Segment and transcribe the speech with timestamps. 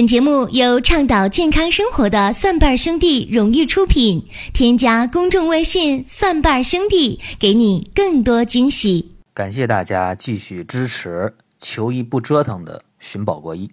[0.00, 4.26] 本节目由倡导健康生活的蒜瓣兄弟荣誉出品。
[4.54, 9.14] 添加公众微信“蒜瓣兄弟”，给你更多惊喜。
[9.34, 13.70] 感谢大家继续支持“求医不折腾”的寻宝国医。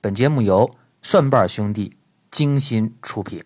[0.00, 1.92] 本节目由蒜瓣兄弟
[2.30, 3.44] 精心出品。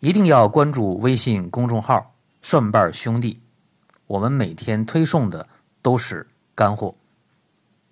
[0.00, 2.12] 一定要关注微信公众号
[2.42, 3.40] “蒜瓣兄弟”，
[4.08, 5.48] 我们每天推送的
[5.80, 6.94] 都是干货。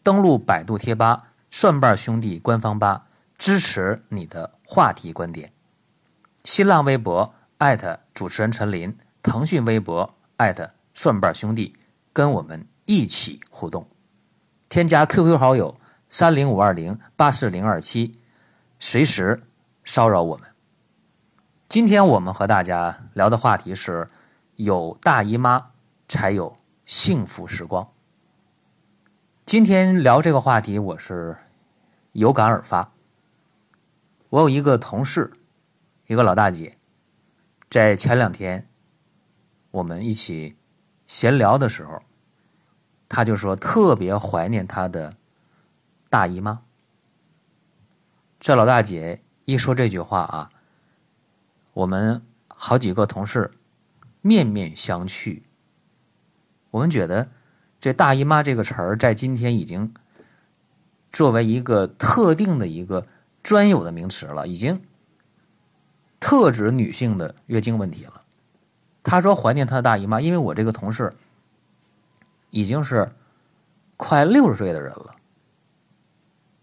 [0.03, 3.05] 登录百度贴吧“蒜瓣兄弟”官方吧。
[3.39, 5.52] 支持你的话题观点，
[6.45, 11.77] 新浪微博艾特主持人陈林，腾讯微博艾特蒜瓣兄弟，
[12.12, 13.88] 跟我们一起互动。
[14.69, 15.78] 添加 QQ 好友
[16.09, 18.20] 三零五二零八四零二七，
[18.80, 19.42] 随时
[19.84, 20.48] 骚扰我们。
[21.69, 24.09] 今天我们和大家聊的话题是：
[24.56, 25.73] 有大姨妈
[26.09, 27.92] 才有幸福时光。
[29.45, 31.37] 今天聊这个话题，我是
[32.12, 32.92] 有感而发。
[34.37, 35.33] 我有一个同事，
[36.09, 36.77] 一个老大姐，
[37.70, 38.69] 在前两天
[39.70, 40.59] 我们一起
[41.06, 42.03] 闲聊的时候，
[43.09, 45.15] 她就说特别怀念她的
[46.11, 46.61] 大姨妈。
[48.39, 50.50] 这老大姐一说这句话啊，
[51.73, 53.50] 我们好几个同事
[54.21, 55.41] 面面相觑。
[56.73, 57.31] 我们觉得
[57.81, 59.95] 这大姨妈这个词儿在今天已经
[61.11, 63.06] 作为一个特定的一个。
[63.47, 64.83] 专有的名词了，已经
[66.19, 68.25] 特指女性的月经问题了。
[69.05, 71.14] 他说怀念他的大姨妈，因为我这个同事
[72.50, 73.12] 已经是
[73.97, 75.14] 快六十岁的人了。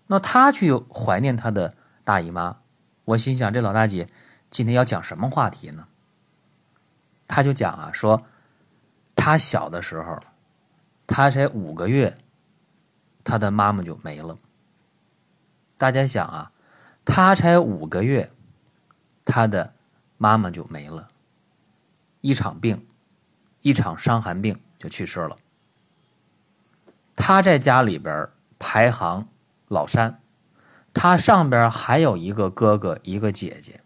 [0.07, 2.57] 那他去怀念他的大姨妈，
[3.05, 4.09] 我心想这老大姐
[4.49, 5.87] 今天要讲什么话题呢？
[7.29, 8.21] 他就讲啊，说
[9.15, 10.19] 他小的时候，
[11.07, 12.17] 他才五个月，
[13.23, 14.37] 他的妈妈就没了。
[15.77, 16.49] 大家想啊。
[17.05, 18.31] 他才五个月，
[19.25, 19.73] 他的
[20.17, 21.07] 妈妈就没了，
[22.21, 22.87] 一场病，
[23.61, 25.37] 一场伤寒病就去世了。
[27.15, 29.27] 他在家里边排行
[29.67, 30.19] 老三，
[30.93, 33.81] 他上边还有一个哥哥，一个姐姐。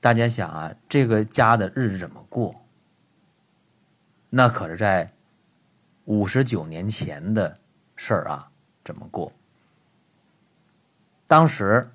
[0.00, 2.54] 大家想啊，这个家的日子怎么过？
[4.30, 5.10] 那可是在
[6.04, 7.58] 五十九年前的
[7.96, 8.50] 事儿啊，
[8.84, 9.32] 怎么过？
[11.28, 11.90] 当时，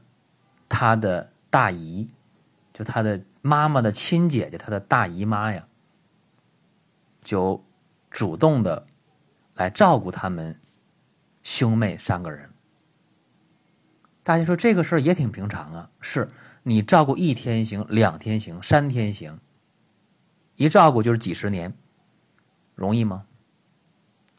[0.67, 2.09] 他的大姨，
[2.73, 5.65] 就他的妈妈的亲姐姐，他的大姨妈呀，
[7.21, 7.63] 就
[8.09, 8.85] 主动的
[9.55, 10.59] 来照顾他们
[11.43, 12.49] 兄妹三个人。
[14.21, 16.29] 大家说这个事儿也挺平常啊，是
[16.63, 19.39] 你照顾一天行，两天行，三天行，
[20.57, 21.73] 一照顾就是几十年，
[22.75, 23.25] 容易吗？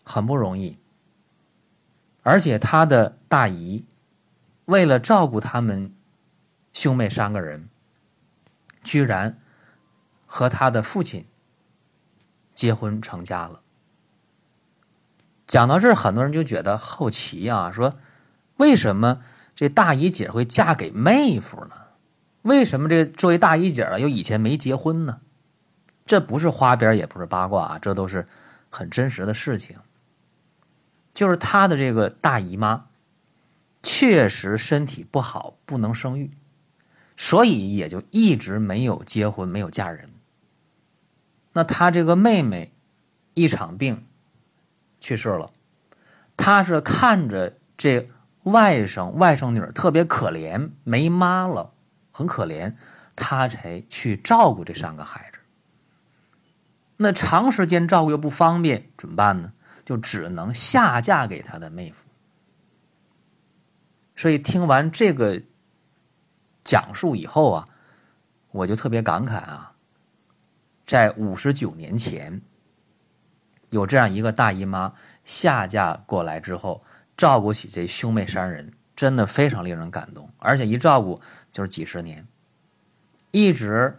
[0.05, 0.77] 很不容易。
[2.23, 3.87] 而且他的大姨。
[4.67, 5.95] 为了照顾他们
[6.73, 7.69] 兄妹三个人，
[8.85, 9.39] 居然
[10.27, 11.27] 和他的父亲
[12.55, 13.61] 结婚成家了。
[15.47, 17.95] 讲到这儿，很多人就觉得好奇啊，说
[18.57, 19.21] 为什么
[19.55, 21.73] 这大姨姐会嫁给妹夫呢？
[22.43, 25.21] 为什么这作为大姨姐啊，又以前没结婚呢？
[26.07, 28.27] 这不是花边，也不是八卦，这都是
[28.71, 29.77] 很真实的事情。
[31.13, 32.87] 就是他的这个大姨妈。
[33.83, 36.31] 确实身体不好，不能生育，
[37.17, 40.11] 所以也就一直没有结婚，没有嫁人。
[41.53, 42.73] 那他这个妹妹
[43.35, 44.07] 一场病
[45.01, 45.53] 去世了，
[46.37, 48.09] 他是看着这
[48.45, 51.73] 外甥外甥女儿特别可怜，没妈了，
[52.11, 52.75] 很可怜，
[53.17, 55.39] 他才去照顾这三个孩子。
[56.99, 59.53] 那长时间照顾又不方便，怎么办呢？
[59.85, 62.02] 就只能下嫁给他的妹夫。
[64.23, 65.43] 所以听完这个
[66.63, 67.67] 讲述以后啊，
[68.53, 69.75] 我就特别感慨啊，
[70.87, 72.41] 在五十九年前，
[73.71, 74.95] 有这样一个大姨妈
[75.25, 76.81] 下嫁过来之后，
[77.17, 80.31] 照顾起这兄妹三人，真的非常令人感动。
[80.39, 81.21] 而且一照顾
[81.51, 82.25] 就是几十年，
[83.33, 83.97] 一直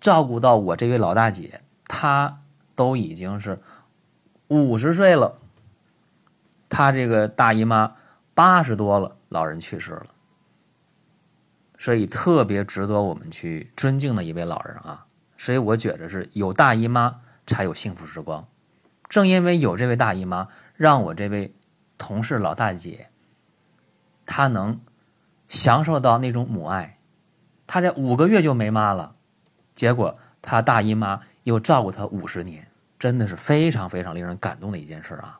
[0.00, 2.40] 照顾到我这位老大姐，她
[2.74, 3.60] 都已经是
[4.48, 5.38] 五十岁了，
[6.68, 7.94] 她这个大姨妈。
[8.34, 10.06] 八十多了，老人去世了，
[11.78, 15.06] 所以特别值得我们去尊敬的一位老人啊。
[15.38, 18.44] 所以我觉得是有大姨妈才有幸福时光。
[19.08, 21.54] 正因为有这位大姨妈，让我这位
[21.96, 23.08] 同事老大姐，
[24.26, 24.80] 她能
[25.46, 26.98] 享受到那种母爱。
[27.66, 29.14] 她这五个月就没妈了，
[29.74, 32.66] 结果她大姨妈又照顾她五十年，
[32.98, 35.38] 真的是非常非常令人感动的一件事啊。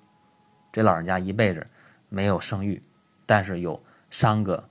[0.73, 1.67] 这老人家一辈子。
[2.15, 2.81] 没有生育，
[3.27, 4.69] 但是有三个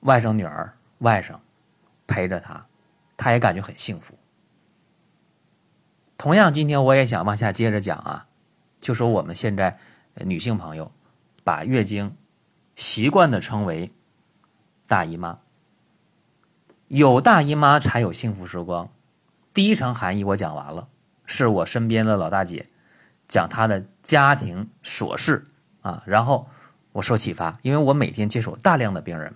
[0.00, 1.34] 外甥女儿、外甥
[2.06, 2.64] 陪着她，
[3.16, 4.16] 她也感觉很幸福。
[6.16, 8.28] 同样，今天我也想往下接着讲啊，
[8.80, 9.78] 就说我们现在
[10.14, 10.92] 女性朋友
[11.42, 12.16] 把月经
[12.76, 13.92] 习惯的称为
[14.86, 15.40] 大姨妈，
[16.86, 18.88] 有大姨妈才有幸福时光。
[19.52, 20.88] 第一层含义我讲完了，
[21.26, 22.66] 是我身边的老大姐
[23.26, 25.44] 讲她的家庭琐事
[25.82, 26.48] 啊，然后
[26.92, 29.34] 我受启发，因为我每天接触大量的病人，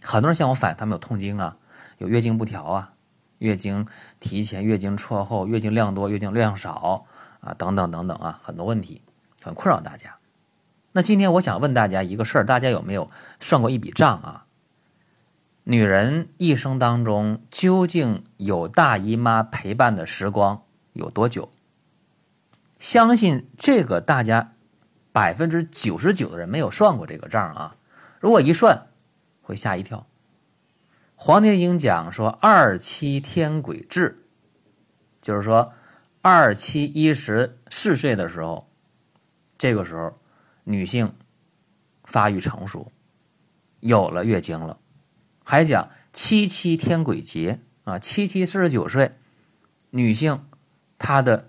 [0.00, 1.56] 很多人向我反映他们有痛经啊，
[1.98, 2.92] 有月经不调啊。
[3.38, 3.86] 月经
[4.18, 7.06] 提前、月经错后、月经量多、月经量少
[7.38, 9.00] 啊，等等等等啊，很多问题
[9.40, 10.16] 很困扰大家。
[10.90, 13.08] 那今天我想问大家一个事儿，大家有没有
[13.38, 14.46] 算过一笔账啊？
[15.62, 20.62] 女人一生当中究竟有大姨妈陪伴的时光
[20.94, 21.48] 有多久？
[22.80, 24.52] 相信这个大家
[25.18, 27.76] 百分之九十九的人没有算过这个账啊。
[28.20, 28.86] 如果一算，
[29.42, 30.06] 会吓一跳。
[31.16, 34.24] 《黄帝内经》讲说“二七天癸至”，
[35.20, 35.72] 就是说
[36.22, 38.68] 二七一十四岁的时候，
[39.58, 40.16] 这个时候
[40.62, 41.12] 女性
[42.04, 42.92] 发育成熟，
[43.80, 44.78] 有了月经了。
[45.42, 49.10] 还讲“七七天癸竭”啊，七七四十九岁，
[49.90, 50.46] 女性
[50.96, 51.48] 她的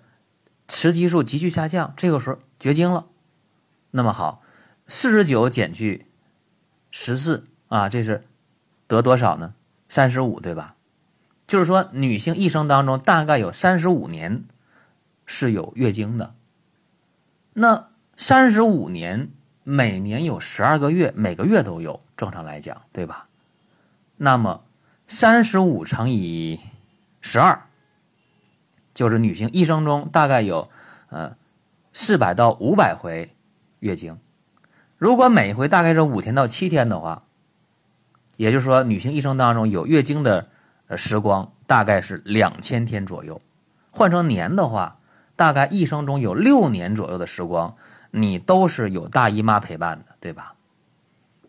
[0.68, 3.06] 雌激素急剧下降，这个时候绝经了。
[3.91, 4.41] 那么好，
[4.88, 6.06] 四十九减去
[6.91, 8.24] 十四啊，这是
[8.88, 9.53] 得多少呢？
[9.88, 10.75] 三十五，对吧？
[11.47, 14.45] 就是说，女性一生当中大概有三十五年
[15.25, 16.36] 是有月经的。
[17.53, 19.31] 那三十五年，
[19.63, 23.27] 每年有十二个月，每个月都有，正常来讲，对吧？
[24.18, 24.63] 那么
[25.07, 26.59] 三十五乘以
[27.19, 27.68] 十二，
[28.94, 30.69] 就是女性一生中大概有
[31.09, 31.36] 呃
[31.91, 33.33] 四百到五百回
[33.80, 34.18] 月经。
[34.98, 37.24] 如果每回大概是五天到七天的话。
[38.38, 40.48] 也就是说，女性一生当中有月经的
[40.96, 43.42] 时光大概是两千天左右，
[43.92, 44.98] 换成年的话，
[45.36, 47.76] 大概一生中有六年左右的时光，
[48.12, 50.56] 你都是有大姨妈陪伴的，对吧？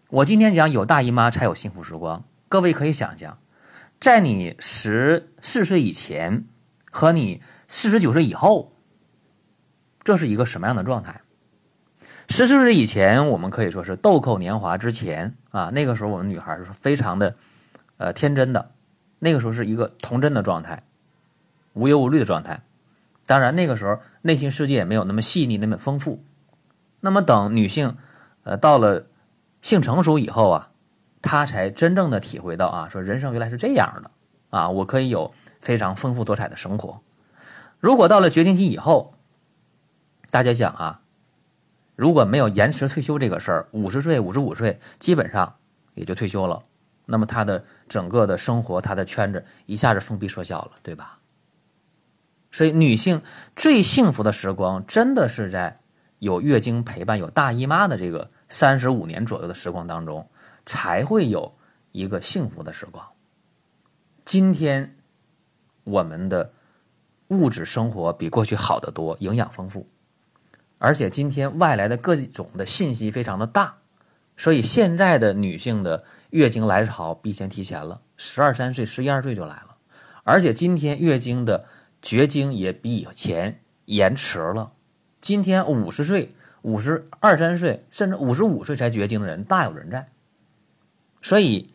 [0.08, 3.38] 我今天讲有大姨妈才有幸福时光，各位可以想象，
[4.00, 6.44] 在你十四岁以前
[6.90, 8.72] 和你四十九岁以后，
[10.02, 11.20] 这是一个什么样的状态？
[12.32, 17.34] 十四岁以前，我们可以说是豆蔻年华之前啊，那个时候我们女孩是非常的，
[17.96, 18.70] 呃，天真的，
[19.18, 20.84] 那个时候是一个童真的状态，
[21.72, 22.62] 无忧无虑的状态。
[23.26, 26.20] 当然，那个时候内心世界也没有那么细腻，那么丰富。
[27.00, 27.96] 那么，等女性，
[28.44, 29.06] 呃，到了
[29.60, 30.70] 性成熟以后啊，
[31.22, 34.10] 她才真正的体会到啊，说人生原来是这样的
[34.50, 37.00] 啊，我可以有非常丰富多彩的生活。
[37.80, 39.14] 如果到了绝经期以后，
[40.30, 41.00] 大家想啊。
[42.00, 45.56] 如果没有延迟退休这个事儿，五十岁、五十五岁基本上
[45.92, 46.62] 也就退休了。
[47.04, 51.18] 那么他的整个的生活，他的圈子一下子封闭缩小了，对吧？
[52.50, 53.20] 所以女性
[53.54, 55.76] 最幸福的时光，真的是在
[56.20, 60.26] 有月经陪伴、有大姨妈的这个三十五年左右的时光当中，
[60.64, 61.52] 才会有
[61.92, 63.04] 一个幸福的时光。
[64.24, 64.96] 今天
[65.84, 66.50] 我们的
[67.28, 69.84] 物质生活比过去好得多，营养丰富。
[70.82, 73.76] 而且今天外来的各种的信息非常的大，
[74.34, 79.76] 所以现在的女性的月经来潮比以前提前了，十二三岁、十一二岁就来了。
[80.24, 81.66] 而且今天月经的
[82.00, 84.72] 绝经也比以前延迟了。
[85.20, 86.30] 今天五十岁、
[86.62, 90.08] 五十二三岁，甚至五十五岁才绝经的人大有人在。
[91.20, 91.74] 所以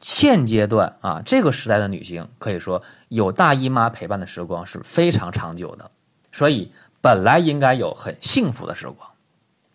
[0.00, 5.92] 现阶段啊，这个时代的女性可以说有大姨妈陪伴的时光是非常长久的。
[6.32, 6.72] 所以。
[7.02, 9.10] 本来应该有很幸福的时光，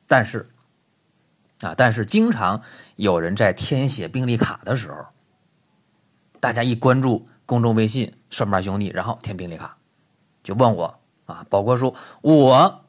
[0.08, 0.48] 但是，
[1.62, 2.62] 啊，但是经常
[2.96, 5.06] 有人在填写病历卡的时候，
[6.40, 9.78] 大家一关注公众微信“顺瓣兄弟”，然后填病历卡，
[10.44, 12.86] 就问我啊，宝哥叔，我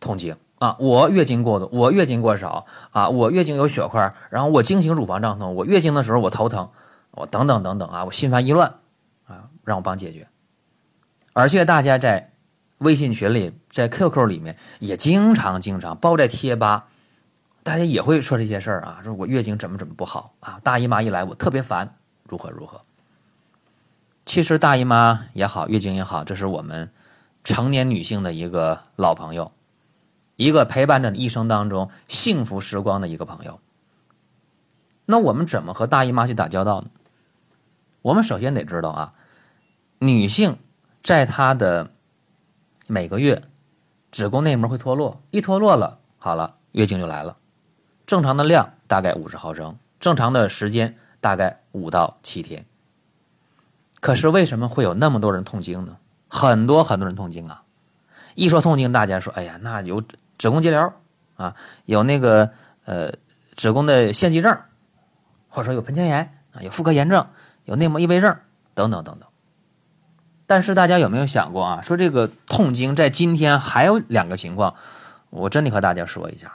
[0.00, 6.70] 痛经啊，我月经过多，我月经过少啊，我月经有血块，然后我经行乳房胀痛，我月经的时候我头疼，
[7.12, 8.80] 我等等等等啊，我心烦意乱
[9.26, 10.26] 啊，让我帮解决，
[11.32, 12.32] 而且大家在。
[12.78, 16.88] 微信群里，在 QQ 里面也经常经常包在贴吧，
[17.62, 22.82] 大家也会说这些事儿啊，说我月经怎么怎么不好啊，大姨妈一来我特别烦，如何如何。
[24.24, 26.90] 其实大姨妈也好，月经也好，这是我们
[27.44, 29.52] 成年女性的一个老朋友，
[30.36, 33.60] 一个陪伴着你一生当中幸福时光的一个朋友。
[35.06, 36.88] 那我们怎么和大姨妈去打交道呢？
[38.02, 39.12] 我们首先得知道啊，
[40.00, 40.58] 女性
[41.02, 41.90] 在她的
[42.88, 43.42] 每个月，
[44.12, 47.34] 子宫内膜会脱落，一脱落了，好了，月经就来了。
[48.06, 52.64] 正常的量大概五十毫升，正常的时间大概五到七天。
[54.00, 55.96] 可是为什么会有那么多人痛经呢？
[56.28, 57.64] 很多很多人痛经啊！
[58.36, 60.00] 一说痛经，大家说：“哎呀，那有
[60.38, 60.92] 子宫肌瘤
[61.36, 62.50] 啊，有那个
[62.84, 63.10] 呃
[63.56, 64.56] 子宫的腺肌症，
[65.48, 67.26] 或者说有盆腔炎啊，有妇科炎症，
[67.64, 68.36] 有内膜异位症
[68.74, 69.28] 等等等等。”
[70.46, 71.82] 但是大家有没有想过啊？
[71.82, 74.74] 说这个痛经在今天还有两个情况，
[75.30, 76.52] 我真得和大家说一下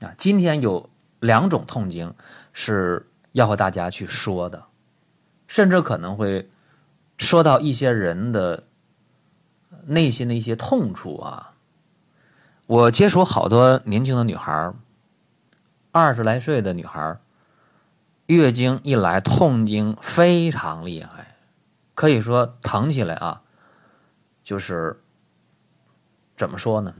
[0.00, 0.12] 啊。
[0.18, 2.12] 今天有两种痛经
[2.52, 4.64] 是要和大家去说的，
[5.46, 6.48] 甚至可能会
[7.16, 8.64] 说到一些人的
[9.86, 11.52] 内心的一些痛处啊。
[12.66, 14.72] 我接触好多年轻的女孩
[15.92, 17.16] 二十来岁的女孩
[18.26, 21.35] 月经一来痛经非常厉害。
[21.96, 23.42] 可以说疼起来啊，
[24.44, 25.02] 就是
[26.36, 26.94] 怎么说呢？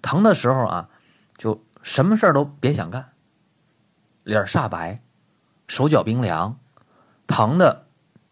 [0.00, 0.88] 疼的时候啊，
[1.36, 3.12] 就什么事儿都别想干，
[4.22, 5.02] 脸煞白，
[5.66, 6.56] 手脚冰凉，
[7.26, 7.86] 疼的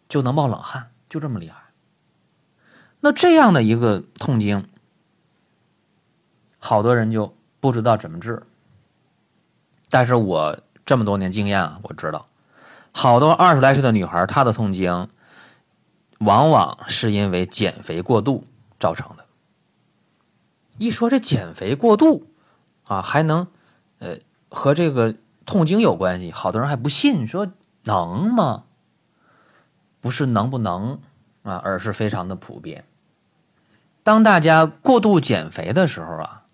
[0.08, 1.60] 就能冒冷汗，就这么厉害。
[3.00, 4.68] 那这样的一个痛经，
[6.60, 8.40] 好多人就不知道怎么治。
[9.90, 12.24] 但是我这么多年经验啊，我知道，
[12.92, 15.08] 好多二十来岁的女孩，她的痛经。
[16.24, 18.44] 往往是因为减肥过度
[18.78, 19.26] 造成的。
[20.78, 22.26] 一说这减肥过度
[22.84, 23.46] 啊，还能
[23.98, 25.14] 呃和这个
[25.44, 27.48] 痛经有关系，好多人还不信，说
[27.84, 28.64] 能吗？
[30.00, 31.00] 不是能不能
[31.42, 32.84] 啊，而是非常的普遍。
[34.02, 36.44] 当大家过度减肥的时候啊，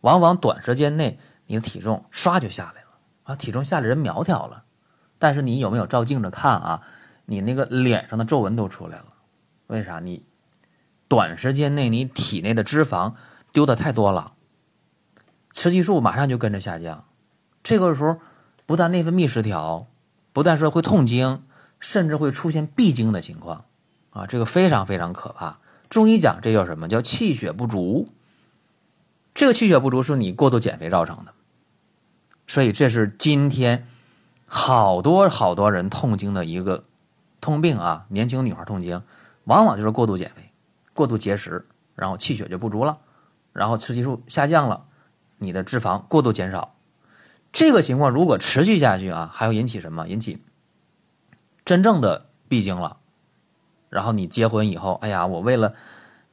[0.00, 2.88] 往往短时间内你的体重唰就下来了
[3.24, 4.64] 啊，体重下来人苗条了，
[5.18, 6.82] 但是你有没有照镜子看啊？
[7.30, 9.07] 你那个脸上的皱纹都出来了，
[9.68, 10.00] 为啥？
[10.00, 10.24] 你
[11.08, 13.14] 短时间内你体内的脂肪
[13.52, 14.32] 丢的太多了，
[15.52, 17.04] 雌激素马上就跟着下降，
[17.62, 18.18] 这个时候
[18.66, 19.86] 不但内分泌失调，
[20.32, 21.44] 不但说会痛经，
[21.80, 23.64] 甚至会出现闭经的情况
[24.10, 25.60] 啊，这个非常非常可怕。
[25.88, 26.88] 中医讲这叫什么？
[26.88, 28.08] 叫气血不足。
[29.34, 31.32] 这个气血不足是你过度减肥造成的，
[32.46, 33.86] 所以这是今天
[34.46, 36.84] 好多好多人痛经的一个。
[37.40, 39.00] 痛病啊，年轻女孩痛经，
[39.48, 40.52] 往往就是过度减肥、
[40.92, 41.64] 过度节食，
[41.94, 42.98] 然后气血就不足了，
[43.54, 44.84] 然后雌激素下降了，
[45.38, 46.74] 你的脂肪过度减少。
[47.50, 50.06] 这个情况如果持续下去啊，还要引起什么？
[50.06, 50.44] 引起
[51.64, 52.98] 真正的闭经了。
[53.88, 55.72] 然后你结婚以后，哎呀，我为了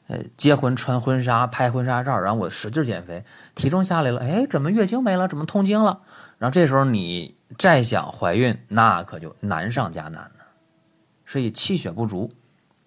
[0.07, 3.23] 呃结婚穿婚纱、拍婚纱照，然后我使劲减肥，
[3.55, 5.29] 体重下来了，哎，怎么月经没了？
[5.29, 6.01] 怎么痛经了？
[6.37, 10.31] 然后这时候你再想怀孕，那可就难上加难了。
[11.25, 12.29] 所以气血不足，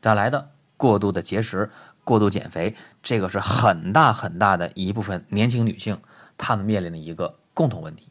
[0.00, 0.50] 咋来的？
[0.76, 1.70] 过度的节食、
[2.04, 6.00] 过度减肥，这个是很大很大的一部分年轻女性
[6.36, 8.08] 她们面临的一个共同问题。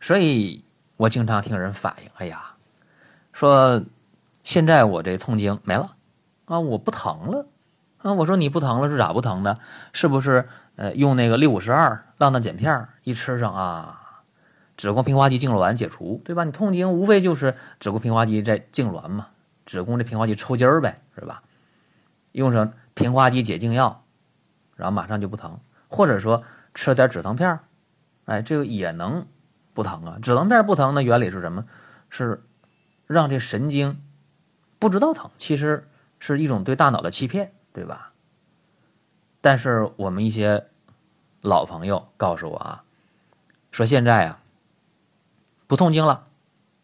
[0.00, 0.64] 所以
[0.96, 2.54] 我经常听人反映：“哎呀，
[3.32, 3.82] 说
[4.42, 5.94] 现在我这痛经没了
[6.46, 7.46] 啊，我不疼了
[7.98, 9.56] 啊。”我说：“你不疼了是咋不疼的？
[9.92, 14.24] 是不是呃用那个六五十二浪荡碱片一吃上啊？”
[14.76, 16.42] 子宫平滑肌痉挛解除，对吧？
[16.42, 19.28] 你痛经无非就是子宫平滑肌在痉挛嘛，
[19.70, 21.44] 子宫这平滑肌抽筋儿呗，是吧？
[22.32, 24.04] 用上平滑肌解痉药，
[24.74, 26.42] 然后马上就不疼，或者说
[26.74, 27.60] 吃了点止疼片
[28.24, 29.24] 哎，这个也能
[29.72, 30.18] 不疼啊。
[30.20, 31.64] 止疼片不疼的原理是什么？
[32.08, 32.42] 是
[33.06, 34.02] 让这神经
[34.80, 35.86] 不知道疼，其实
[36.18, 38.12] 是一种对大脑的欺骗，对吧？
[39.40, 40.66] 但是我们一些
[41.42, 42.82] 老朋友告诉我啊，
[43.70, 44.42] 说现在啊。
[45.68, 46.26] 不痛经了，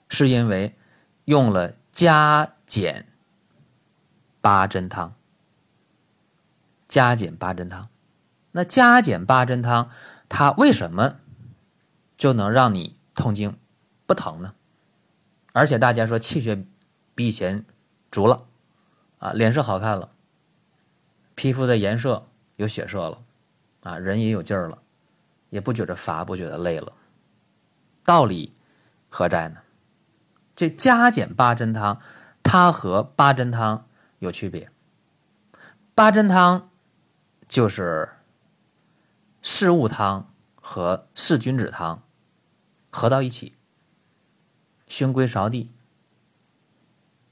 [0.08, 0.76] 是因为
[1.24, 3.06] 用了加减
[4.40, 5.14] 八珍汤。
[6.88, 7.88] 加减八珍汤，
[8.52, 9.90] 那加减八珍汤，
[10.28, 11.16] 它为什么
[12.16, 13.58] 就能让你痛经
[14.06, 14.54] 不疼呢？
[15.52, 16.64] 而且大家说气血
[17.16, 17.64] 比以前
[18.12, 18.46] 足了，
[19.18, 20.10] 啊，脸色好看了，
[21.34, 23.18] 皮肤的颜色有血色了，
[23.82, 24.78] 啊，人也有劲儿了，
[25.50, 26.92] 也不觉得乏，不觉得累了，
[28.04, 28.52] 道理。
[29.08, 29.60] 何在呢？
[30.54, 32.00] 这加减八珍汤，
[32.46, 33.88] 它和八珍汤
[34.20, 34.70] 有区别。
[35.96, 36.70] 八珍汤
[37.48, 38.08] 就是
[39.42, 42.04] 四物汤和四君子汤
[42.88, 43.56] 合到一起，
[44.86, 45.72] 熏归芍地，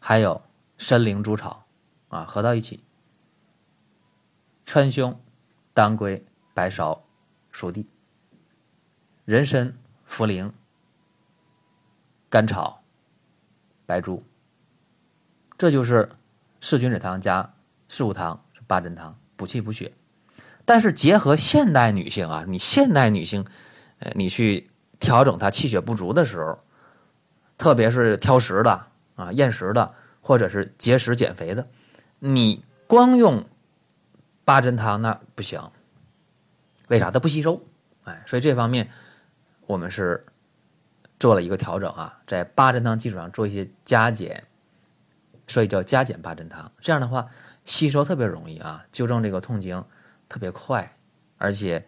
[0.01, 0.43] 还有
[0.77, 1.65] 参苓猪草
[2.09, 2.83] 啊，合到一起，
[4.67, 5.17] 川芎、
[5.73, 7.01] 当归、白芍、
[7.53, 7.89] 熟地、
[9.25, 9.79] 人参、
[10.09, 10.53] 茯苓。
[12.31, 12.83] 甘草、
[13.87, 14.25] 白术，
[15.57, 16.11] 这就是
[16.61, 17.55] 四君子汤加
[17.89, 19.93] 四物汤八珍汤，补气补血。
[20.65, 23.45] 但是结合现代女性啊，你现代女性，
[23.99, 26.59] 呃，你去调整她气血不足的时候，
[27.59, 31.67] 特别是挑食的啊、厌食的，或者是节食减肥的，
[32.19, 33.47] 你光用
[34.45, 35.61] 八珍汤那不行。
[36.89, 37.11] 为啥？
[37.11, 37.63] 它不吸收，
[38.05, 38.91] 哎，所以这方面
[39.67, 40.25] 我们是
[41.19, 44.45] 做了一个调整啊，在八珍汤基础上做一些加减，
[45.47, 46.71] 所以叫加减八珍汤。
[46.81, 47.29] 这样的话，
[47.65, 49.85] 吸收特别容易啊，纠正这个痛经
[50.29, 50.97] 特别快，
[51.39, 51.87] 而且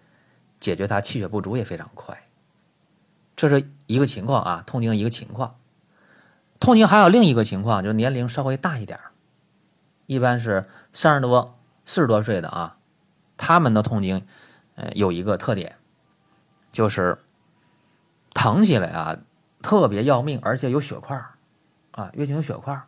[0.60, 2.28] 解决它气血不足也非常快。
[3.34, 5.56] 这是一个情况啊，痛经一个情况。
[6.58, 8.98] 痛经还有另一个情况，就是年龄稍微大一点
[10.06, 12.78] 一般是三十多、四十多岁的啊，
[13.36, 14.26] 他们的痛经。
[14.78, 15.76] 呃，有一个特点，
[16.70, 17.16] 就是
[18.34, 19.16] 疼起来啊，
[19.62, 21.18] 特别要命，而且有血块
[21.92, 22.78] 啊，月经有血块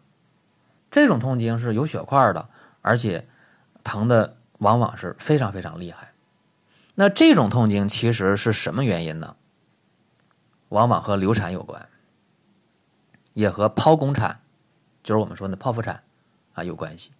[0.91, 2.49] 这种痛经是有血块的，
[2.83, 3.27] 而且
[3.85, 6.13] 疼的往往是非常非常厉害。
[6.95, 9.37] 那这种痛经其实是什么原因呢？
[10.69, 11.89] 往往和流产有关，
[13.35, 14.41] 也和剖宫产，
[15.03, 16.03] 就是我们说的剖腹产
[16.55, 17.13] 啊有关系。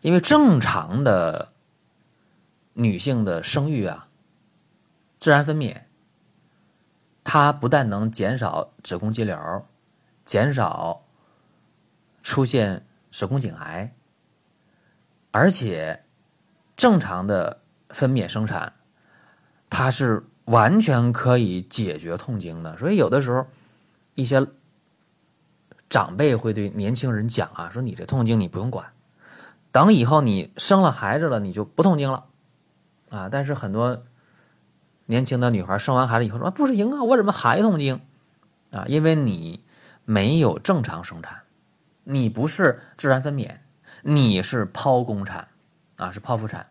[0.00, 1.52] 因为正常的
[2.72, 4.06] 女性的生育啊。
[5.20, 5.82] 自然分娩，
[7.24, 9.66] 它不但能减少子宫肌瘤，
[10.24, 11.02] 减少
[12.22, 13.94] 出现子宫颈癌，
[15.30, 16.04] 而且
[16.76, 17.60] 正常的
[17.90, 18.72] 分娩生产，
[19.70, 22.76] 它是完全可以解决痛经的。
[22.78, 23.46] 所以有的时候，
[24.14, 24.46] 一些
[25.88, 28.92] 长辈会对年轻人讲啊，说你这痛经你不用管，
[29.72, 32.26] 等以后你生了孩子了，你就不痛经了
[33.10, 33.28] 啊。
[33.28, 34.04] 但是很多。
[35.10, 38.02] 年轻的女孩生完孩子以后说：“不行啊，我怎么还痛经？
[38.72, 39.64] 啊，因为你
[40.04, 41.44] 没有正常生产，
[42.10, 43.56] 你不是自然分娩，
[44.00, 45.48] 你是剖宫产，
[45.98, 46.68] 啊，是剖腹产，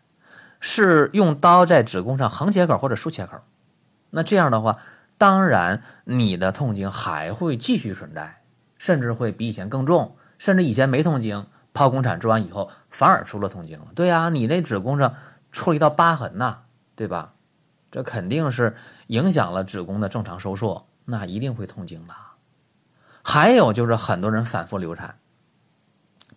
[0.58, 3.38] 是用刀在子宫上横切口或者竖切口。
[4.10, 4.78] 那这样的话，
[5.16, 8.42] 当然你的痛经还会继续存在，
[8.78, 13.86] 甚至会比以前更重，甚至以前没痛经，剖宫产做完以后反而出了痛经了。
[13.94, 15.14] 对呀，你那子宫上
[15.52, 16.62] 出了一道疤痕呐，
[16.96, 17.34] 对吧？”
[17.92, 18.74] 这肯定是
[19.06, 22.12] 影响了子宫的正常收缩，那一定会痛经的。
[23.22, 25.18] 还有就是很多人反复流产，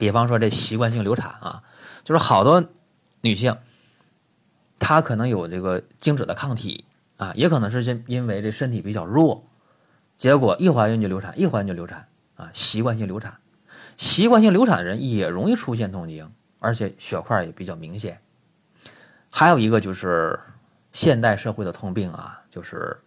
[0.01, 1.61] 比方说这习惯性流产啊，
[2.03, 2.63] 就是好多
[3.21, 3.55] 女性，
[4.79, 6.85] 她可能有这个精子的抗体
[7.17, 9.45] 啊，也可能是因因为这身体比较弱，
[10.17, 13.37] 结果一怀孕就流产，一怀孕就流产啊，习惯性流产，
[13.95, 18.19] 习惯性流产的人也容易出现痛经，而且血块也比较明显。
[19.29, 20.39] 还有一个就是。
[20.93, 22.99] 现代社会的通病啊，就是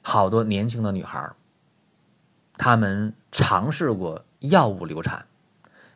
[0.00, 1.30] 好多年轻的女孩
[2.56, 5.26] 她们尝试过药物流产，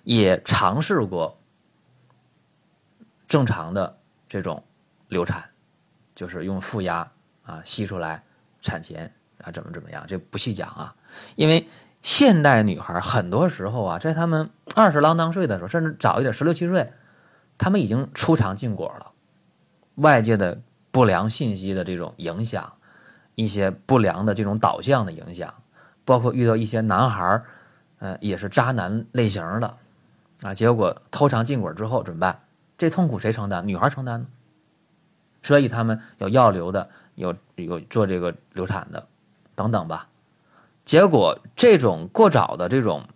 [0.05, 1.38] 也尝试过
[3.29, 4.62] 正常的这种
[5.09, 5.49] 流产，
[6.15, 7.11] 就是用负压
[7.43, 8.23] 啊吸出来
[8.61, 9.12] 产前
[9.43, 10.95] 啊怎么怎么样，这不细讲啊。
[11.37, 11.69] 因为
[12.03, 16.93] 现代女孩很多时候啊，在她们二十郎当岁的时候，甚至早一点，十六七岁，
[17.59, 19.12] 她们已经出场进果了，
[19.97, 20.61] 外界的。
[20.93, 22.71] 不良信息的这种影响，
[23.35, 25.55] 一些不良的这种导向的影响，
[26.05, 27.43] 包括遇到一些男孩，
[27.99, 29.79] 呃，也是渣男类型的，
[30.42, 32.44] 啊，结果偷尝禁果之后怎么办？
[32.76, 33.66] 这痛苦谁承担？
[33.66, 34.26] 女孩承担呢？
[35.42, 39.09] 所以他们有药流的，有有做这个流产的，
[39.55, 40.09] 等等吧。
[40.85, 43.09] 结果这种过早的这种，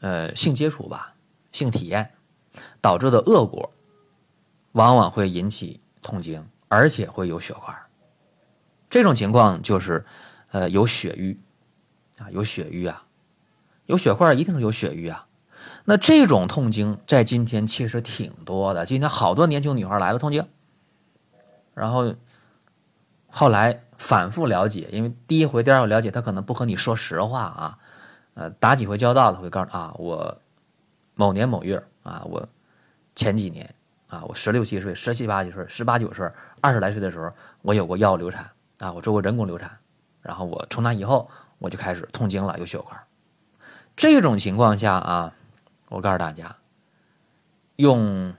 [0.00, 1.14] 呃，性接触吧，
[1.52, 2.12] 性体验
[2.80, 3.72] 导致的恶果，
[4.72, 5.80] 往往会引起。
[6.02, 7.76] 痛经，而且会有血块
[8.88, 10.06] 这种情况就是，
[10.52, 11.36] 呃，有血瘀
[12.18, 13.04] 啊，有血瘀啊，
[13.86, 15.26] 有血块一定是有血瘀啊。
[15.86, 20.46] 那这种痛经在今天其实挺多的，今天好多年轻女孩来了痛经，
[21.72, 22.14] 然后
[23.28, 27.78] 后来反复了解，因为第一回、第二回了解，他可能不和你说实话啊，
[28.34, 30.36] 呃，打几回交道了会告诉啊，我
[31.14, 32.46] 某年某月啊，我
[33.14, 33.72] 前几年。
[34.08, 37.28] 啊，我十六七岁、十七八岁、十八九岁、二十来岁的时候，
[37.62, 39.68] 我有过药物流产啊，我做过人工流产，
[40.22, 42.96] 然后我从那以后我就开始痛经了，有血块。
[43.96, 45.34] 这种情况下啊，
[45.88, 46.56] 我告诉大家，
[47.76, 48.34] 用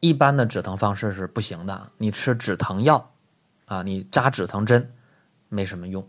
[0.00, 3.10] 一般的止疼方式是不行的，你吃止疼药
[3.66, 4.92] 啊，你扎止疼针
[5.48, 6.08] 没什么用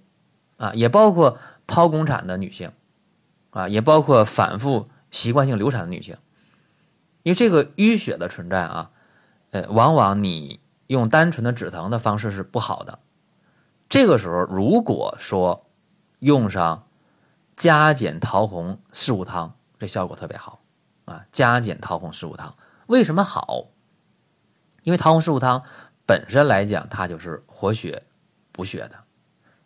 [0.58, 2.72] 啊，也包括剖宫产的女性
[3.50, 6.16] 啊，也包括反复习惯性流产的女性。
[7.24, 8.92] 因为这个淤血的存在啊，
[9.52, 13.00] 呃，往往你用单纯的止疼的方式是不好的。
[13.90, 15.66] 这个时候，如果说
[16.20, 16.88] 用上
[17.56, 20.62] 加减桃红四物汤，这效果特别好
[21.06, 21.26] 啊！
[21.32, 22.54] 加减桃红四物汤
[22.88, 23.68] 为什么好？
[24.84, 25.64] 因为桃红四物汤
[26.06, 28.04] 本身来讲，它就是活血
[28.52, 29.00] 补血的，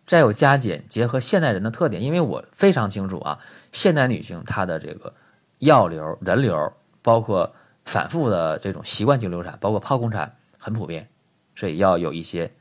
[0.06, 3.39] 再有加减结合现代人的特点，因为我非常清楚啊，
[3.71, 5.13] 现代女性她的这个
[5.60, 6.71] 药流、人流，
[7.02, 7.52] 包括
[7.86, 11.10] 反复的这种习惯性流产，包括剖宫产很普遍，
[11.56, 12.52] 所以要有一些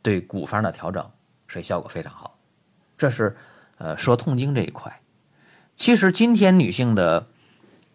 [0.00, 1.10] 对古方的调整，
[1.48, 2.38] 所以效果非常好。
[2.96, 3.36] 这是
[3.78, 5.00] 呃说痛经这一块。
[5.80, 7.26] 其实今天女性的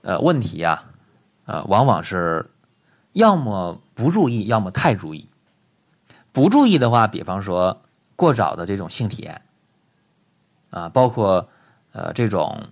[0.01, 0.85] 呃问题呀，
[1.45, 2.49] 呃往往是
[3.11, 5.29] 要么不注意，要么太注意。
[6.31, 7.83] 不注意的话，比方说
[8.15, 9.43] 过早的这种性体验，
[10.71, 11.47] 啊，包括
[11.91, 12.69] 呃这种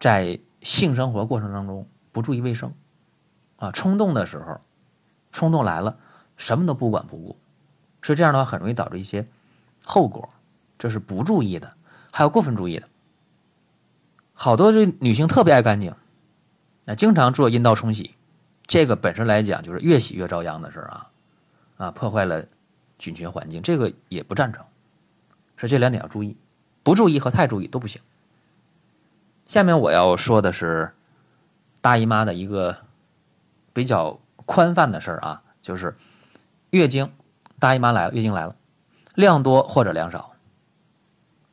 [0.00, 2.74] 在性生活过程当中不注意卫生，
[3.54, 4.60] 啊，冲动的时候，
[5.30, 5.96] 冲动来了，
[6.36, 7.36] 什么都不管不顾，
[8.02, 9.24] 所以这样的话很容易导致一些
[9.84, 10.28] 后果，
[10.76, 11.76] 这是不注意的，
[12.10, 12.88] 还有过分注意的，
[14.32, 15.94] 好多这女性特别爱干净，
[16.86, 18.14] 啊，经常做阴道冲洗，
[18.66, 21.08] 这个本身来讲就是越洗越遭殃的事儿啊。
[21.78, 22.44] 啊，破坏了
[22.98, 24.64] 菌群环境，这个也不赞成。
[25.56, 26.36] 所以这两点要注意，
[26.84, 28.00] 不注意和太注意都不行。
[29.46, 30.94] 下面我要说的是
[31.80, 32.76] 大姨妈的一个
[33.72, 35.96] 比较宽泛的事儿啊，就是
[36.70, 37.12] 月经，
[37.58, 38.54] 大姨妈来了，月经来了，
[39.14, 40.34] 量多或者量少，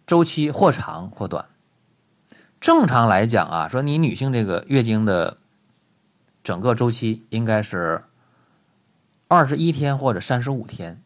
[0.06, 1.46] 周期或长或短。
[2.60, 5.38] 正常来讲啊，说你女性这个月经的
[6.43, 8.04] 整个周期应该是。
[9.32, 11.04] 二十一天或者三十五天，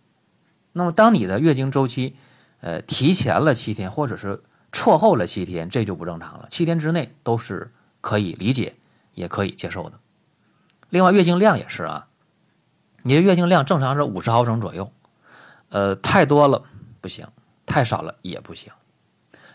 [0.72, 2.16] 那么当你的月经周期，
[2.62, 6.48] 呃，提前了七天或者是错后了七天，这就不正常了。
[6.50, 8.76] 七天之内都是可以理解，
[9.14, 10.00] 也可以接受的。
[10.88, 12.08] 另外，月经量也是啊，
[13.02, 14.90] 你的月经量正常是五十毫升左右，
[15.68, 16.64] 呃，太多了
[17.02, 17.28] 不行，
[17.66, 18.72] 太少了也不行。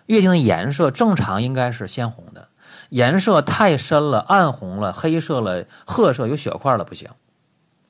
[0.08, 2.48] 月经的颜色正常应该是鲜红的，
[2.90, 7.08] 颜色太深了、暗红了、黑色了、褐色有血块了不行。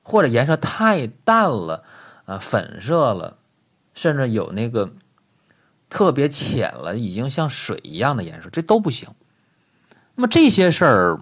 [0.03, 1.85] 或者颜色太淡了，
[2.25, 3.37] 啊，粉色了，
[3.93, 4.91] 甚至有那个
[5.91, 9.11] 特别浅了，已经像水一样的颜色，这都不行。
[10.15, 11.21] 那么这些事儿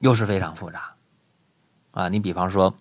[0.00, 0.94] 又是非常复杂
[1.92, 2.08] 啊！
[2.08, 2.74] 你比方说，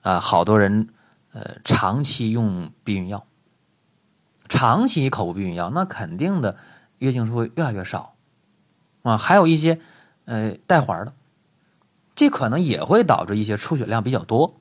[0.00, 0.88] 啊，好多人
[1.32, 3.26] 呃长期用避孕药，
[4.62, 6.56] 长期口服避孕药，那肯定的
[6.98, 8.14] 月经是会越来越少
[9.02, 9.18] 啊。
[9.18, 9.80] 还有一些
[10.24, 11.12] 呃带环的。
[12.14, 14.60] 这可能也会导致一些出血量比较多，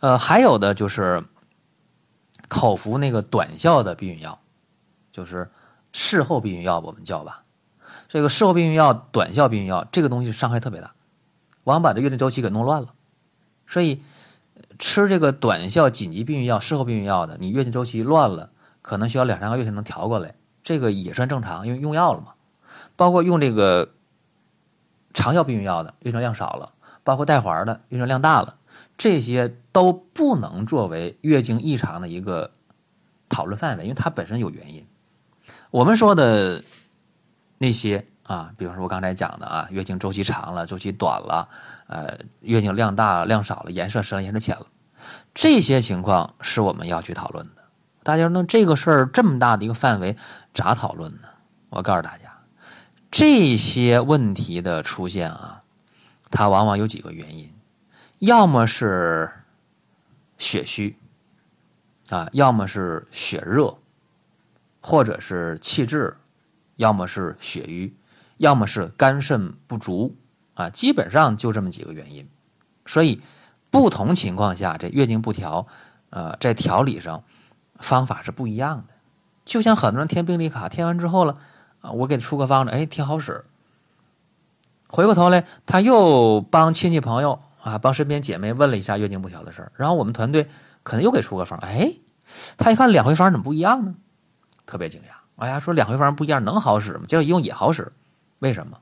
[0.00, 1.24] 呃，还有的就是
[2.48, 4.38] 口服那个短效的避孕药，
[5.10, 5.48] 就是
[5.94, 7.44] 事后避孕药，我们叫吧。
[8.08, 10.92] 这个事后避孕药、短效避孕药，这个东西伤害特别大，
[11.64, 12.92] 往往把这月经周期给弄乱了。
[13.66, 14.02] 所以
[14.78, 18.50] 吃这个短效紧急避孕药、事后避孕药的，你月经周期乱了，
[18.86, 22.34] 可能需要两三个月才能调过来，这个也算正常，因为用药了嘛。
[22.94, 23.90] 包括用这个。
[25.18, 28.58] 长效避孕药的月经量少了，包括带环的月经量大了，
[28.98, 32.50] 这些都不能作为月经异常的一个
[33.26, 34.86] 讨论范围，因为它本身有原因。
[35.70, 36.62] 我们说的
[37.56, 41.48] 那些啊，比方说我刚才讲的啊，月经周期长了，周期短了，
[41.86, 44.66] 呃，月经量大量少了，颜色深了，颜色浅了，
[45.32, 47.62] 这些情况是我们要去讨论的。
[48.06, 50.16] 大家说，那这个事儿这么大的一个范围，
[50.54, 51.28] 咋讨论呢？
[51.70, 52.38] 我告诉大家。
[53.10, 55.64] 这些问题的出现啊，
[56.30, 57.52] 它往往有几个原因，
[58.20, 59.28] 要么是
[60.38, 60.96] 血虚
[62.08, 63.76] 啊，要么是血热，
[64.80, 66.16] 或者是气滞，
[66.76, 67.92] 要么是血瘀，
[68.36, 70.14] 要么是肝肾不足
[70.54, 72.28] 啊，基本上就这么几个原因。
[72.84, 73.20] 所以
[73.68, 75.66] 不同情况下，这月经不调，
[76.10, 77.24] 呃，在调理上
[77.78, 78.94] 方法是不一样的。
[79.44, 81.34] 就像很多人填病历卡，填完之后了
[81.80, 81.90] 啊。
[81.92, 83.44] 我给出个方子，哎，挺好使。
[84.88, 89.72] 回过头来，他又帮亲戚朋友啊，帮身边姐妹问了一下月经不调的事儿。
[89.76, 90.48] 然后我们团队
[90.82, 91.92] 可能又给出个方，哎，
[92.56, 93.94] 他一看两回方怎么不一样呢？
[94.64, 95.16] 特别惊讶。
[95.36, 97.04] 哎呀，说两回方不一样能好使吗？
[97.06, 97.92] 结果一用也好使，
[98.38, 98.78] 为什么？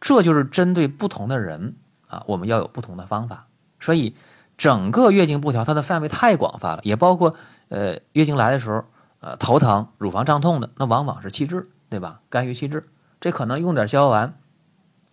[0.00, 1.76] 这就是针对不同的人
[2.08, 3.46] 啊，我们要有不同的方法。
[3.78, 4.14] 所以
[4.62, 7.34] 整个月经不调，它的范围太广泛了，也包括
[7.68, 8.84] 呃月经来的时候，
[9.18, 11.68] 呃头疼、乳房胀痛的，那往往是气滞。
[11.92, 12.20] 对吧？
[12.30, 12.84] 肝郁气滞，
[13.20, 14.38] 这可能用点逍遥丸，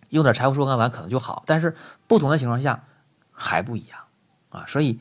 [0.08, 1.42] 用点柴胡疏肝丸可能就好。
[1.44, 2.84] 但是不同的情况下
[3.30, 3.98] 还不一样
[4.48, 4.98] 啊，所以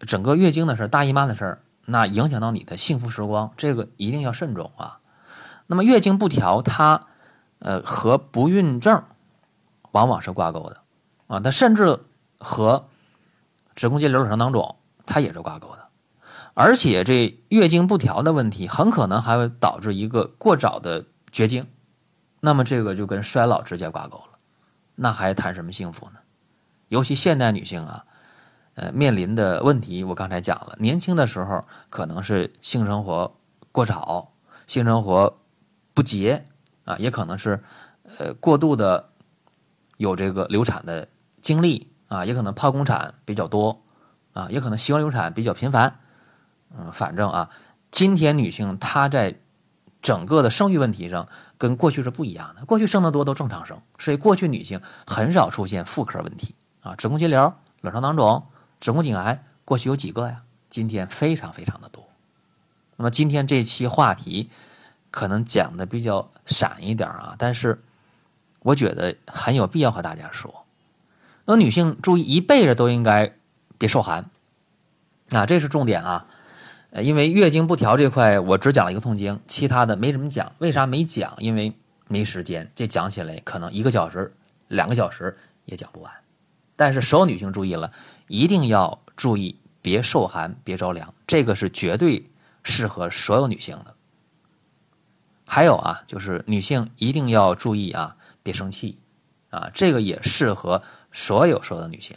[0.00, 4.98] 整个月经的事大姨妈的事，那影响到你的幸福时光，这个一定要慎重啊。
[5.68, 7.06] 那么月经不调，它
[7.60, 9.04] 呃和不孕症
[9.92, 10.80] 往往是挂钩的
[11.28, 12.00] 啊，它甚至
[12.40, 12.88] 和
[13.76, 15.86] 子宫肌瘤卵巢囊肿它也是挂钩的。
[16.54, 21.66] 而且这月经不调的问题，很可能还会导致一个过早的绝经，
[22.40, 24.38] 那么这个就跟衰老直接挂钩了，
[24.94, 26.12] 那还谈什么幸福呢？
[26.88, 28.06] 尤其现代女性啊，
[28.74, 33.36] 呃面临的问题，我刚才讲了，年轻的时候可能是性生活
[33.70, 34.32] 过早，
[34.66, 35.38] 性生活
[35.92, 36.46] 不洁
[36.86, 37.62] 啊，也可能是
[38.18, 39.10] 呃过度的
[39.98, 41.06] 有这个流产的
[41.42, 43.82] 经历啊，也可能剖宫产比较多
[44.32, 45.98] 啊，也可能习惯流产比较频繁。
[46.76, 47.50] 嗯，反正啊，
[47.90, 49.38] 今天女性她在
[50.02, 52.64] 整个的生育问题上跟过去是不一样的。
[52.64, 58.46] 过去生的多都正常生，所以过去女性很少出现妇科问题啊，子宫肌瘤、卵巢囊肿、
[58.80, 60.42] 子宫颈癌，过去有几个呀？
[60.68, 62.06] 今天非常非常的多。
[62.96, 64.50] 那么今天这期话题
[65.10, 67.82] 可能讲的比较散一点啊，但是
[68.60, 70.65] 我觉得很有必要和大家说。
[71.46, 73.32] 那女性注意一辈子都应该
[73.78, 74.28] 别受寒
[75.30, 76.26] 啊，这是重点啊。
[77.02, 80.52] 因为月经不调这块，我只讲了一个痛经，其他的没怎么讲。
[80.58, 81.34] 为啥没讲？
[81.38, 81.72] 因为
[82.08, 82.70] 没时间。
[82.74, 84.34] 这讲起来可能一个小时、
[84.68, 86.10] 两个小时也讲不完。
[86.74, 87.92] 但是所有女性注意了，
[88.28, 92.30] 一定要注意，别受寒，别着凉，这个是绝对
[92.62, 93.94] 适合所有女性的。
[95.44, 98.98] 还有啊，就是女性一定要注意啊，别生气
[99.50, 100.82] 啊，这个也适合
[101.16, 102.14] 所有说的女性。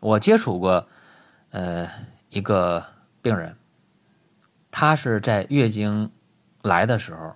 [0.00, 0.88] 我接触过，
[1.50, 1.86] 呃，
[2.30, 2.82] 一个。
[3.24, 3.56] 病人，
[4.70, 6.12] 她是在月经
[6.60, 7.34] 来的时候，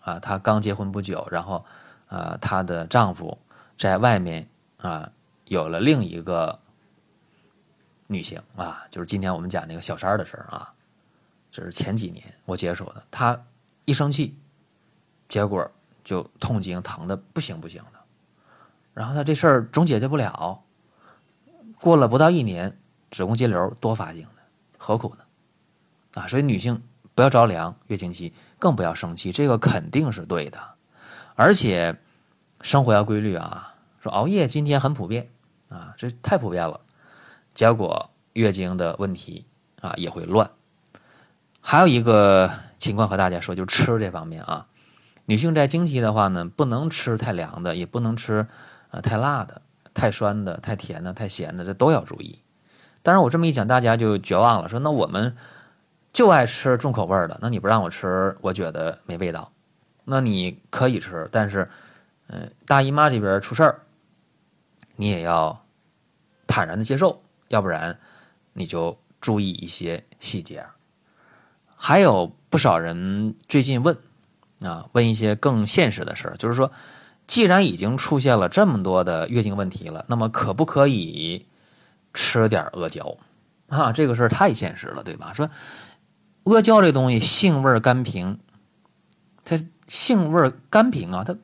[0.00, 1.62] 啊，她刚结婚不久，然后，
[2.06, 3.36] 啊，她的丈夫
[3.76, 4.48] 在外面
[4.78, 5.12] 啊
[5.44, 6.58] 有了另一个
[8.06, 10.72] 女性啊，就是今天我们讲那个小三儿的事儿啊，
[11.52, 13.38] 这是前几年我接触的，她
[13.84, 14.34] 一生气，
[15.28, 15.70] 结果
[16.02, 17.97] 就痛经疼的不行不行的，
[18.98, 20.60] 然后他这事儿总解决不了，
[21.80, 22.76] 过了不到一年，
[23.12, 24.42] 子宫肌瘤多发性的。
[24.76, 26.20] 何苦呢？
[26.20, 26.82] 啊，所以女性
[27.14, 30.58] 不要着凉，月经期更不要生气，这个肯定是对的。
[31.36, 31.96] 而且
[32.60, 35.30] 生活要规律啊，说熬夜今天很普遍
[35.68, 36.80] 啊，这太普遍了，
[37.54, 39.46] 结果月经的问题
[39.80, 40.50] 啊也会乱。
[41.60, 44.66] 还有一个情况和大家说，就吃这方面啊，
[45.26, 48.48] 女性在经期的话呢，不能吃太凉的，也不能吃
[48.90, 49.60] 啊太辣的、
[49.94, 52.38] 太酸的、太甜的、太咸的，这都要注意。
[53.02, 55.36] 当然我这么一讲，大家就绝望了，说那我们
[56.12, 59.50] 就爱吃重口味的，那你不让我吃，我觉得没味道。
[60.04, 61.68] 那你可以吃，但是，
[62.28, 63.80] 嗯，大姨妈这边出事儿，
[64.96, 65.64] 你也要
[66.46, 67.98] 坦然的接受，要不然
[68.54, 70.64] 你就注意一些细节。
[71.76, 73.96] 还有不少人最近问
[74.60, 76.72] 啊，问一些更现实的事儿，就是说，
[77.28, 81.46] 既然已经出现了这么多的月经问题了，那么可不可以？
[82.14, 83.18] 吃点阿胶，
[83.68, 85.32] 啊，这个事儿太现实了，对吧？
[85.34, 85.50] 说
[86.44, 88.40] 阿胶这东西性味甘平，
[89.44, 91.36] 它性味甘平啊，它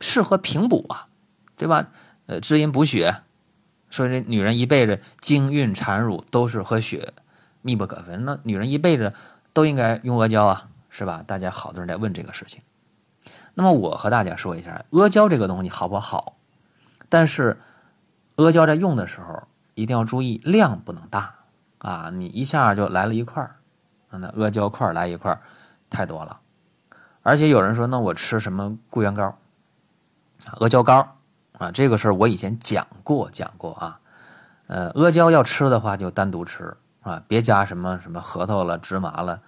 [0.00, 1.06] 适合平补啊，
[1.56, 1.88] 对吧？
[2.26, 3.14] 呃，滋阴补血，
[3.90, 7.12] 说这女人一辈子经孕产乳都是和血
[7.60, 9.12] 密不可分，那女人一辈子
[9.52, 11.22] 都应该用阿胶啊，是吧？
[11.24, 12.60] 大家好多人在问这个事情，
[13.54, 16.36] 那么我和大家说一下，阿胶这个东西好不好？
[17.08, 17.60] 但是
[18.36, 19.42] 阿胶在用的时候。
[19.74, 21.34] 一定要注意量不能大
[21.78, 22.10] 啊！
[22.12, 23.56] 你一下就来了一块儿，
[24.10, 25.40] 那阿胶块来一块儿
[25.88, 26.38] 太多了。
[27.22, 29.34] 而且有人说，那我吃什么固元膏、
[30.60, 31.16] 阿胶膏
[31.56, 31.70] 啊？
[31.72, 33.98] 这个事儿我以前讲过讲过啊。
[34.66, 39.40] 呃，阿胶要吃的话就单独吃啊，别加什么什么核桃了、芝麻了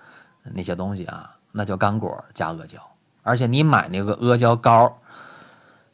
[0.42, 2.80] 那些东西啊，那叫干果加阿胶。
[3.24, 4.96] 而且你买那个阿胶膏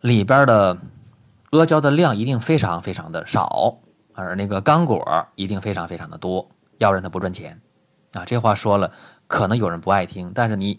[0.03, 0.77] 里边的
[1.53, 3.79] 阿胶的量一定非常非常的少。
[4.13, 7.59] 而那个干果一定非常非常的多，要不然它不赚钱，
[8.13, 8.93] 啊，这话说了，
[9.27, 10.79] 可能有人不爱听，但是你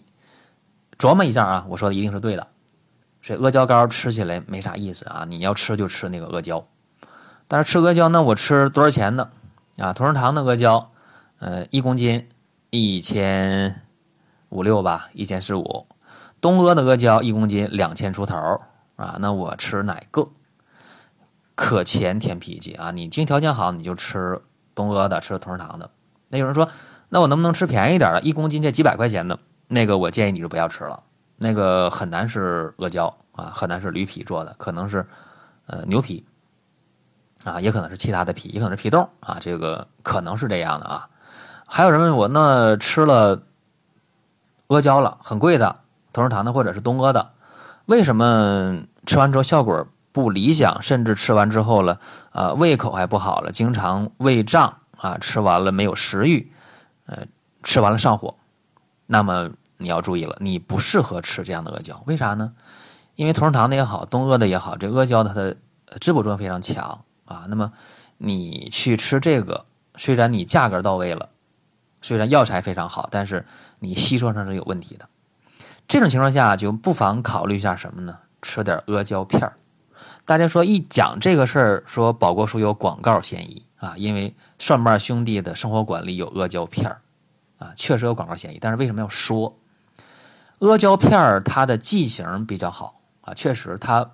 [0.96, 2.46] 琢磨一下啊，我说的一定是对的。
[3.20, 6.64] 所以阿胶糕吃起来没啥意思啊，你要吃就吃那个阿胶，
[7.48, 9.28] 但是吃阿胶那我吃多少钱呢？
[9.78, 10.92] 啊，同仁堂的阿胶，
[11.40, 12.28] 呃，一公斤
[12.70, 13.82] 一千
[14.50, 15.86] 五六吧，一千四五。
[16.42, 18.36] 东阿的阿胶一公斤两千出头
[18.96, 20.28] 啊，那我吃哪个？
[21.54, 22.90] 可前甜脾气啊！
[22.90, 24.40] 你经济条件好，你就吃
[24.74, 25.88] 东阿的，吃同仁堂的。
[26.28, 26.68] 那有人说，
[27.10, 28.20] 那我能不能吃便宜点的？
[28.22, 31.02] 一公斤这几百块钱的，那个我建议你就不要吃了。
[31.36, 35.06] 那个很难是阿胶啊，很难是驴皮做的，可能是
[35.66, 36.24] 呃牛皮
[37.44, 41.08] 啊，也可能是其他的皮，也可能是皮冻啊，这个可能是这样的啊。
[41.66, 43.42] 还有人问我，那吃了
[44.68, 45.80] 阿胶了，很贵的
[46.12, 47.32] 同仁堂的或者是东阿的，
[47.86, 49.86] 为什么吃完之后效果？
[50.14, 51.98] 不理想，甚至吃完之后了，
[52.32, 56.52] 啊，胃口还不好了，经常胃胀啊，吃完了没有食欲，
[57.06, 57.24] 呃，
[57.62, 58.36] 吃完了上火，
[59.06, 62.52] 那么你要注意了，你不适合吃这样的阿胶，为啥呢？
[63.14, 65.56] 因为同仁堂的也好，东阿的也好，这阿胶它的
[65.98, 67.46] 滋补作用非常强啊。
[67.48, 67.72] 那么
[68.18, 69.64] 你去吃这个，
[69.96, 71.30] 虽然你价格到位了，
[72.02, 73.46] 虽然药材非常好，但是
[73.78, 75.08] 你吸收上是有问题的。
[75.92, 78.16] 这种情况下，就不妨考虑一下什么呢？
[78.40, 79.58] 吃点阿胶片儿。
[80.24, 87.02] 大家说一讲这个事儿，说保国叔有广告嫌疑啊，因为蒜瓣兄弟的生活馆里有阿胶片儿
[87.58, 88.58] 啊，确实有广告嫌疑。
[88.58, 89.58] 但是为什么要说
[90.60, 91.42] 阿胶片儿？
[91.42, 94.12] 它的剂型比较好啊，确实它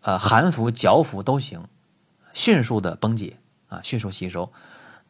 [0.00, 1.64] 呃含服、嚼服都行，
[2.32, 3.36] 迅速的崩解
[3.68, 4.50] 啊，迅速吸收。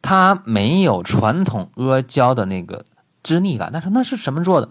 [0.01, 2.83] 它没有传统阿胶的那个
[3.23, 3.69] 汁腻感。
[3.71, 4.67] 但是那是什么做的？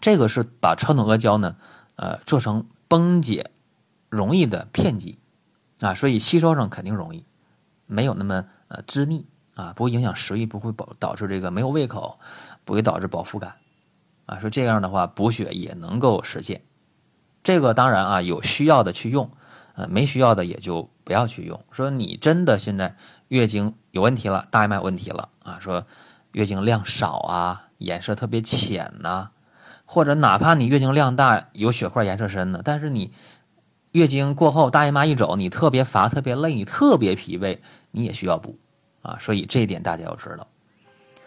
[0.00, 1.56] 这个是把传统阿胶呢，
[1.96, 3.50] 呃，做成崩解。
[4.10, 5.20] 容易的片剂
[5.78, 7.24] 啊，所以吸收上肯定容易，
[7.86, 12.18] 没有那么呃滋腻啊，不会影响食欲，不会导导致这个没有胃口，
[12.64, 13.54] 不会导致饱腹感
[14.26, 14.40] 啊。
[14.40, 16.60] 说这样的话补血也能够实现。
[17.44, 19.30] 这个当然啊，有需要的去用，
[19.74, 21.64] 呃，没需要的也就不要去用。
[21.70, 22.96] 说你真的现在
[23.28, 25.86] 月经有问题了，大姨妈有问题了啊，说
[26.32, 29.30] 月经量少啊，颜色特别浅呐，
[29.90, 33.10] 或者哪怕你月经量大，有血块颜色深的，但是你。
[33.92, 37.58] 月经过后，大姨妈一走，你特别乏、特别累、你特别疲惫，
[37.90, 38.56] 你也需要补
[39.02, 39.16] 啊。
[39.18, 40.46] 所以这一点大家要知道。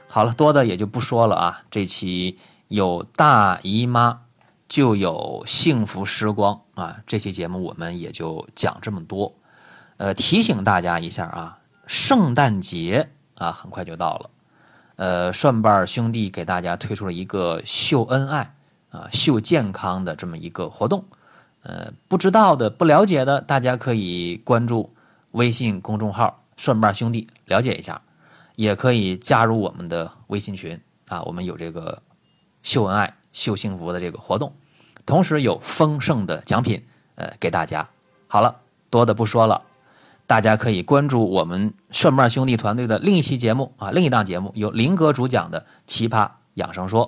[0.08, 1.62] 好了，多的也就不说了啊。
[1.70, 4.22] 这期有大姨妈
[4.70, 7.02] 就有幸福时光啊。
[7.06, 9.36] 这期节目我们也就讲这么多。
[9.98, 14.30] 呃，提醒大家一下啊，圣诞节啊很快就到了。
[14.96, 18.56] 呃，蒜瓣兄弟给大家推出了一个秀恩爱
[18.92, 21.04] 啊、秀健康的这么一个活动。
[21.64, 24.94] 呃，不知道的、不了解的，大家可以关注
[25.32, 28.02] 微信公众号“蒜瓣兄弟”了解一下，
[28.56, 31.24] 也可以加入我们的微信群啊。
[31.24, 32.02] 我们有这个
[32.62, 34.54] 秀恩爱、秀幸福的这个活动，
[35.06, 37.88] 同时有丰盛的奖品呃给大家。
[38.28, 38.56] 好了，
[38.90, 39.66] 多的不说了，
[40.26, 47.06] 大家可以关注我们蒜瓣兄弟团队的另一期节目啊，另一档节目由林哥主讲的《奇葩养生说》，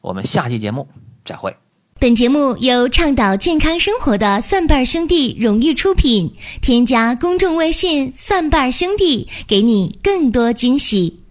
[0.00, 0.88] 我们下期节目
[1.24, 1.54] 再会。
[2.00, 6.34] 本节目由倡导健康生活的蒜瓣兄弟荣誉出品。
[6.60, 11.23] 添加公众微信“蒜瓣兄弟”，给你更多惊喜。